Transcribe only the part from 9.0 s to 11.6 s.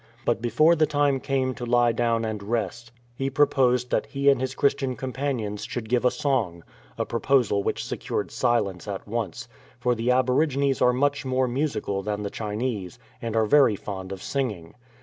once, for the aborigines are much more